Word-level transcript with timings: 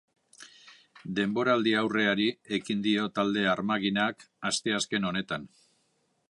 Denboraldiaurreari 1.19 2.25
ekin 2.59 2.81
dio 2.87 3.05
talde 3.19 3.45
armaginak 3.53 4.27
asteazken 4.51 5.07
honetan. 5.13 5.47